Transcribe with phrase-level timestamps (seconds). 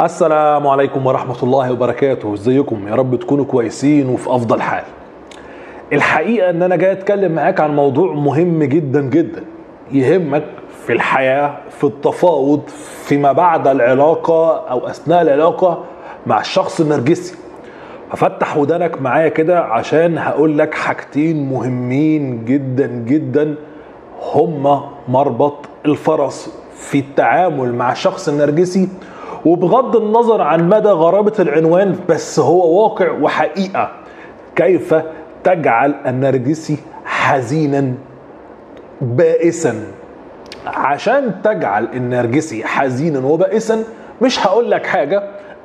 [0.00, 2.34] السلام عليكم ورحمة الله وبركاته.
[2.34, 4.84] إزيكم؟ يا رب تكونوا كويسين وفي أفضل حال.
[5.92, 9.42] الحقيقة إن أنا جاي أتكلم معاك عن موضوع مهم جدا جدا
[9.92, 10.44] يهمك
[10.86, 12.60] في الحياة في التفاوض
[13.04, 15.84] فيما بعد العلاقة أو أثناء العلاقة
[16.26, 17.34] مع الشخص النرجسي.
[18.10, 23.54] ففتح ودانك معايا كده عشان هقول لك حاجتين مهمين جدا جدا
[24.34, 25.54] هما مربط
[25.86, 28.88] الفيرست في التعامل مع الشخص النرجسي
[29.46, 33.90] وبغض النظر عن مدى غرابة العنوان بس هو واقع وحقيقة.
[34.56, 34.94] كيف
[35.44, 37.94] تجعل النرجسي حزينا
[39.00, 39.74] بائسا؟
[40.66, 43.84] عشان تجعل النرجسي حزينا وبائسا
[44.22, 45.22] مش هقول لك حاجة.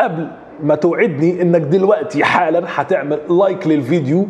[0.00, 0.28] قبل
[0.62, 4.26] ما توعدني إنك دلوقتي حالا هتعمل لايك للفيديو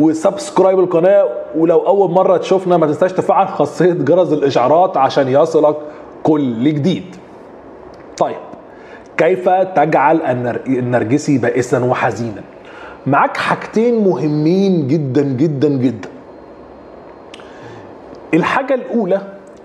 [0.00, 5.76] و subscribe القناة ولو أول مرة تشوفنا ما تنساش تفعل خاصية جرس الإشعارات عشان يصلك
[6.22, 7.16] كل جديد.
[8.16, 8.36] طيب
[9.22, 12.42] كيف تجعل النر- النرجسي بائسا وحزينا.
[13.06, 16.08] معاك حاجتين مهمين جدا جدا جدا.
[18.34, 19.20] الحاجة الأولى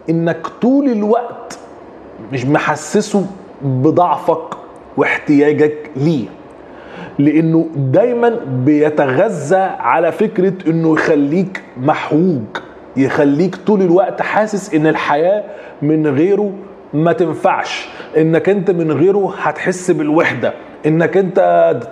[0.10, 1.60] إنك طول الوقت
[2.34, 3.26] مش محسسه
[3.62, 4.44] بضعفك
[4.98, 6.26] واحتياجك ليه.
[7.20, 12.42] لأنه دايما بيتغذى على فكرة إنه يخليك محوج
[12.98, 15.44] يخليك طول الوقت حاسس إن الحياة
[15.82, 16.52] من غيره
[16.94, 17.90] ما تنفعش.
[18.18, 20.54] إنك أنت من غيره هتحس بالوحدة.
[20.86, 21.40] إنك أنت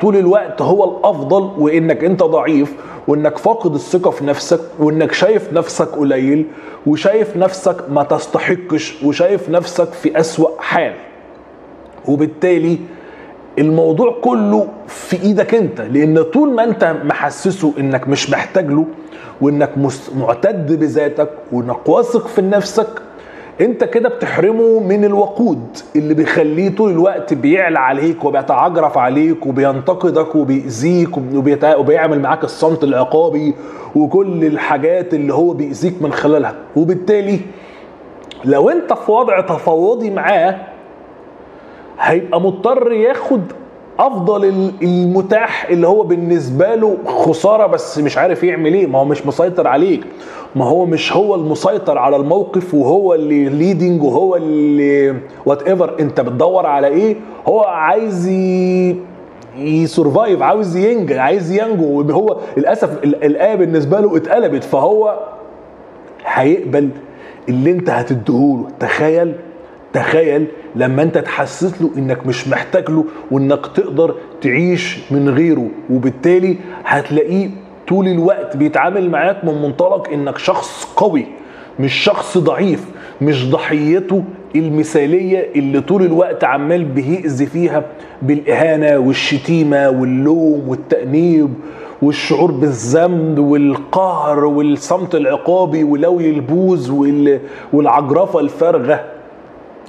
[0.02, 2.74] طول الوقت هو الأفضل وإنك أنت ضعيف
[3.08, 6.46] وإنك فاقد الثقة في نفسك وإنك شايف نفسك قليل
[6.88, 10.94] وشايف نفسك ما تستحقش وشايف نفسك في أسوأ حال.
[12.08, 12.78] وبالتالي
[13.60, 18.86] الموضوع كله في إيدك أنت لأن طول ما أنت محسسه إنك مش محتاج له
[19.42, 19.72] وإنك
[20.16, 22.88] معتد بذاتك وإنك واثق في نفسك
[23.62, 31.10] انت كده بتحرمه من الوقود اللي بيخليه طول الوقت بيعلى عليك وبيتعجرف عليك وبينتقدك وبيأذيك
[31.78, 33.54] وبيعمل معاك الصمت العقابي
[33.96, 36.56] وكل الحاجات اللي هو بيأذيك من خلالها.
[36.76, 37.40] وبالتالي
[38.46, 40.56] لو انت في وضع تفاوضي معاه
[42.00, 43.42] هيبقى مضطر ياخد
[44.00, 48.88] أفضل ال- المتاح اللي هو بالنسبة له خسارة بس مش عارف يعمل إيه.
[48.88, 50.04] ما هو مش مسيطر عليك.
[50.56, 56.66] ما هو مش هو المسيطر على الموقف وهو اللي leading وهو اللي whatever أنت بتدور
[56.66, 57.16] على إيه؟
[57.48, 58.96] هو عايز ي...
[59.58, 62.02] ي survive عاوز ينجو عايز ينجو.
[62.02, 64.64] هو للأسف ال- الآية بالنسبة له اتقلبت.
[64.64, 65.20] فهو
[66.26, 66.90] هيقبل
[67.50, 68.68] اللي أنت هتديهوله.
[68.80, 69.36] تخيل
[70.00, 70.46] تخيل
[70.76, 75.68] لما انت تحسس له انك مش محتاج له وانك تقدر تعيش من غيره.
[75.90, 77.50] وبالتالي هتلاقيه
[77.88, 81.26] طول الوقت بيتعامل معاك من منطلق انك شخص قوي
[81.80, 82.86] مش شخص ضعيف
[83.22, 84.24] مش ضحيته
[84.56, 87.84] المثالية اللي طول الوقت عمال بيأذي فيها
[88.22, 91.54] بالإهانة والشتيمة واللوم والتأنيب
[92.02, 97.40] والشعور بالذنب والقهر والصمت العقابي ولوي البوز وال-
[97.74, 99.04] والعجرفة الفارغة.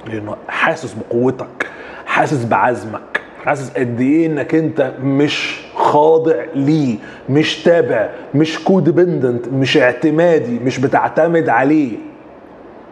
[0.07, 1.69] لأنه حاسس بقوتك
[2.05, 6.95] حاسس بعزمك حاسس قد إيه إنك أنت مش خاضع ليه
[7.29, 11.97] مش تابع مش codependent مش اعتمادي مش بتعتمد عليه.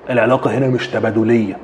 [0.09, 1.57] العلاقة هنا مش تبادلية.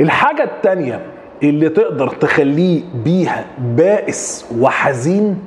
[0.00, 1.00] الحاجة التانية
[1.42, 5.38] اللي تقدر تخليه بيها بائس وحزين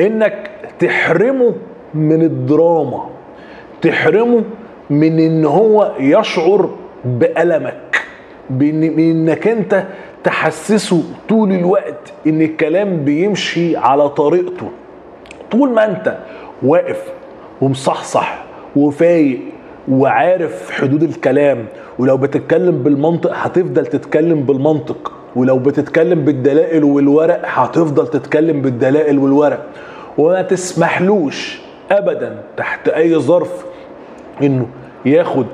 [0.00, 1.54] إنك تحرمه
[1.94, 3.08] من الدراما
[3.82, 4.42] تحرمه
[4.90, 6.70] من إن هو يشعر
[7.04, 8.02] بألمك.
[8.50, 9.84] بإنك أنت
[10.24, 14.70] تحسسه طول الوقت إن الكلام بيمشي على طريقته.
[15.50, 16.16] طول ما أنت
[16.62, 17.02] واقف
[17.60, 18.44] ومصحصح
[18.76, 19.38] وفايق
[19.88, 21.64] وعارف حدود الكلام
[21.98, 29.66] ولو بتتكلم بالمنطق هتفضل تتكلم بالمنطق ولو بتتكلم بالدلائل والورق هتفضل تتكلم بالدلائل والورق.
[30.18, 33.64] وما تسمحلوش ابدا تحت أي ظرف
[34.42, 34.66] إنه
[35.06, 35.46] ياخد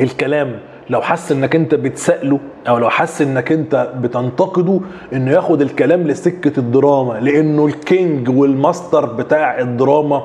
[0.00, 0.58] الكلام
[0.90, 2.38] لو حس إنك أنت بتسأله
[2.68, 4.80] أو لو حس إنك أنت بتنتقده
[5.12, 10.22] إنه ياخد الكلام لسكة الدراما لأنه ال king وال master بتاع الدراما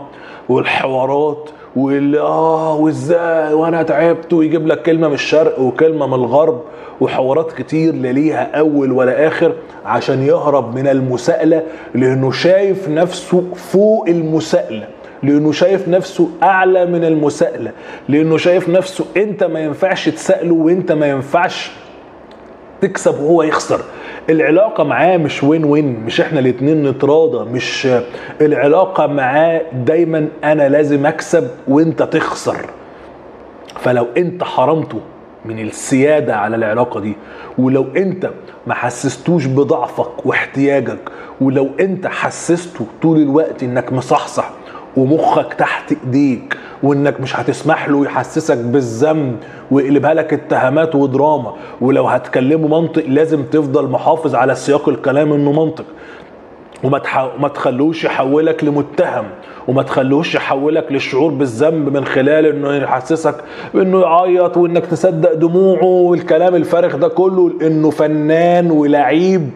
[0.49, 6.61] والحوارات واللي آه وإزاي وأنا تعبت ويجيب لك كلمة من الشرق وكلمة من الغرب
[7.01, 9.53] وحوارات كتير لا ليها أول ولا آخر
[9.85, 11.63] عشان يهرب من المساءلة
[11.95, 14.87] لأنه شايف نفسه فوق المساءلة.
[15.23, 17.71] لأنه شايف نفسه أعلى من المساءله
[18.09, 21.71] لأنه شايف نفسه أنت ما ينفعش تسأله وأنت ما ينفعش
[22.81, 23.81] تكسب وهو يخسر.
[24.29, 27.87] العلاقة معاه مش وين وين مش إحنا الاتنين نتراضى مش
[28.41, 32.57] العلاقة معاه دايما أنا لازم أكسب وأنت تخسر.
[33.79, 34.99] فلو أنت حرمته
[35.45, 37.13] من السيادة على العلاقة دي
[37.57, 38.29] ولو أنت
[38.67, 40.99] ما حسستوش بضعفك واحتياجك
[41.41, 44.49] ولو أنت حسسته طول الوقت إنك مصحصح
[44.97, 49.35] ومخك تحت إيديك وإنك مش هتسمح له يحسسك بالذنب
[49.71, 51.53] ويقلبها لك اتهامات ودراما.
[51.81, 55.85] ولو هتكلمه منطق لازم تفضل محافظ على سياق الكلام إنه منطق.
[56.83, 57.01] وما.
[57.39, 59.25] ما تخلوش يحولك لمتهم.
[59.67, 63.35] وما تخلوش يحولك للشعور بالذنب من خلال إنه يحسسك
[63.75, 69.49] إنه يعيط وإنك تصدق دموعه والكلام الفارغ ده كله انه فنان ولعيب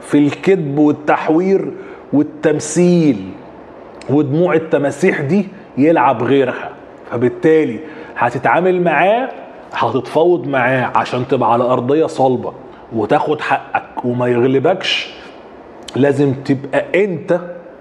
[0.00, 1.72] في الكذب والتحوير
[2.12, 3.16] والتمثيل.
[4.10, 5.48] ودموع التماسيح دي
[5.78, 6.70] يلعب غيرها.
[7.10, 7.80] فبالتالي
[8.16, 9.28] هتتعامل معاه
[9.72, 12.52] هتتفاوض معاه عشان تبقى على أرضية صلبة
[12.92, 15.14] وتاخد حقك وما يغلبكش.
[15.96, 17.40] لازم تبقى أنت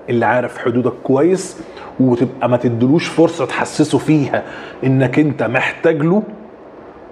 [0.09, 1.61] اللي عارف حدودك كويس
[1.99, 4.43] وتبقى ما تدلوش فرصة تحسسه فيها
[4.83, 6.23] إنك أنت محتاج له.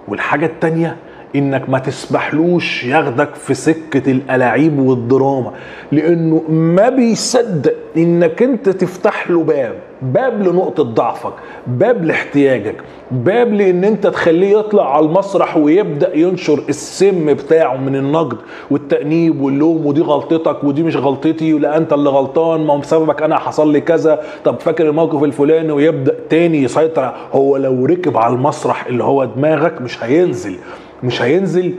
[0.08, 0.96] والحاجة التانية
[1.36, 5.52] إنك ما تسمحلوش ياخدك في سكة الألاعيب والدراما
[5.92, 11.32] لأنه ما بيصدق إنك أنت تفتح له باب باب لنقطة ضعفك
[11.66, 12.76] باب لاحتياجك
[13.10, 18.36] باب لأن أنت تخليه يطلع على المسرح ويبدأ ينشر السم بتاعه من النقد
[18.70, 23.72] والتأنيب واللوم ودي غلطتك ودي مش غلطتي ولا أنت اللي غلطان ما بسببك أنا حصل
[23.72, 29.04] لي كذا طب فاكر الموقف الفلاني ويبدأ تاني يسيطر هو لو ركب على المسرح اللي
[29.04, 30.56] هو دماغك مش هينزل.
[31.02, 31.74] مش هينزل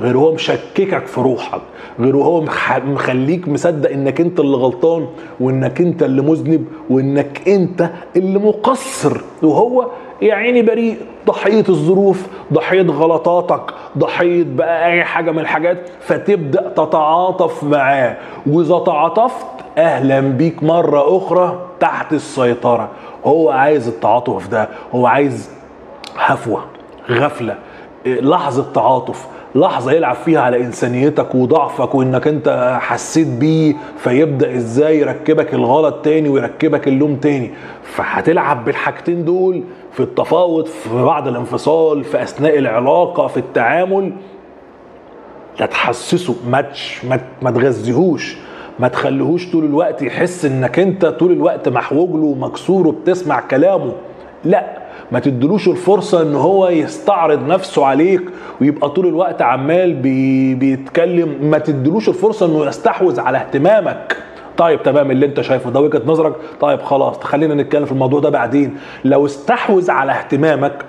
[0.00, 1.60] غير هو مشككك في روحك
[2.00, 2.44] غير هو
[2.84, 5.06] مخليك مصدق إنك أنت اللي غلطان
[5.40, 9.20] وإنك أنت اللي مذنب وإنك أنت اللي مقصر.
[9.42, 9.86] وهو
[10.22, 10.96] يا عيني بريء
[11.26, 13.62] ضحية الظروف ضحية غلطاتك
[13.98, 18.16] ضحية بقى أي حاجة من الحاجات فتبدأ تتعاطف معاه.
[18.46, 19.46] وإذا تعاطفت
[19.78, 22.88] أهلا بيك مرة أخرى تحت السيطرة.
[23.24, 25.50] هو عايز التعاطف ده هو عايز
[26.16, 26.64] هفوة
[27.10, 27.56] غفلة.
[28.06, 35.54] لحظة تعاطف لحظة يلعب فيها على إنسانيتك وضعفك وإنك أنت حسيت بيه فيبدأ إزاي يركبك
[35.54, 37.50] الغلط تاني ويركبك اللوم تاني.
[37.82, 39.62] فهتلعب بالحاجتين دول
[39.92, 44.12] في التفاوض في بعد الانفصال في أثناء العلاقة في التعامل.
[45.60, 46.64] لا تحسسه ما
[47.42, 48.36] ما تغذيهوش
[48.78, 53.92] ما تخليهوش طول الوقت يحس إنك أنت طول الوقت محوج له ومكسور وبتسمع كلامه.
[54.44, 54.79] لا
[55.12, 58.22] ما تدلوش الفرصة إن هو يستعرض نفسه عليك
[58.60, 61.38] ويبقى طول الوقت عمال بي بيتكلم.
[61.42, 64.16] ما تدلوش الفرصة إنه يستحوذ على اهتمامك.
[64.56, 66.32] طيب تمام اللي أنت شايفه ده وجهة نظرك.
[66.60, 68.76] طيب خلاص خلينا نتكلم في الموضوع ده بعدين.
[69.04, 70.84] لو استحوذ على اهتمامك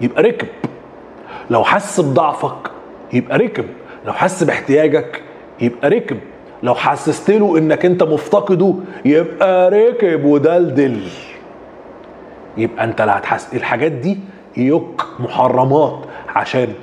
[0.00, 0.48] يبقى ركب.
[1.50, 2.70] لو حس بضعفك
[3.12, 3.64] يبقى ركب.
[4.06, 5.22] لو حس باحتياجك
[5.60, 6.16] يبقى ركب.
[6.62, 8.74] لو حسست له إنك أنت مفتقده
[9.04, 10.24] يبقى ركب.
[10.24, 11.00] ودلدل
[12.60, 14.18] يبقى انت لا هتحس الحاجات دي
[14.56, 15.98] يك محرمات
[16.28, 16.74] عشان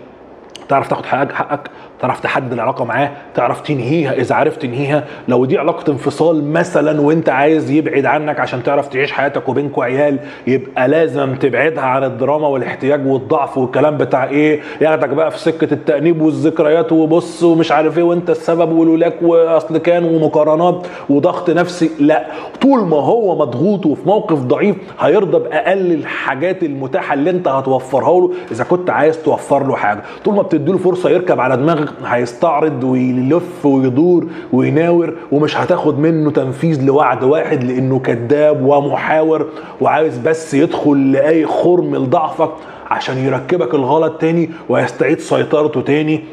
[0.70, 1.70] تعرف تاخد حقك حقك
[2.00, 7.30] تعرف تحدد العلاقة معاه تعرف تنهيها إذا عرفت تنهيها لو دي علاقة انفصال مثلا وإنت
[7.30, 13.08] عايز يبعد عنك عشان تعرف تعيش حياتك وبينكوا عيال يبقى لازم تبعدها عن الدراما والاحتياج
[13.08, 18.30] والضعف والكلام بتاع إيه ياخدك بقى في سكة التأنيب والذكريات وبص ومش عارف إيه وإنت
[18.30, 21.90] السبب والولاك وأصل كان ومقارنات وضغط نفسي.
[22.00, 22.26] لا
[22.62, 28.32] طول ما هو مضغوط وفي موقف ضعيف هيرضى بأقل الحاجات المتاحة اللي إنت هتوفرها له
[28.52, 30.02] إذا كنت عايز توفر له حاجة.
[30.26, 36.86] طول ما بتديله فرصة يركب على دماغك هيستعرض ويلف ويدور ويناور ومش هتاخد منه تنفيذ
[36.86, 39.48] لوعد واحد لأنه كذاب ومحاور
[39.82, 42.52] وعايز بس يدخل لأي خرم لضعفك
[42.90, 46.24] عشان يركبك الغلط تاني ويستعيد سيطرته تاني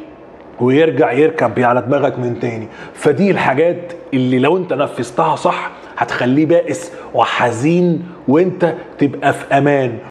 [0.60, 2.68] ويرجع يركب على دماغك من تاني.
[2.94, 9.98] فدي الحاجات اللي لو انت نفذتها صح هتخليه بائس وحزين وانت تبقى في أمان.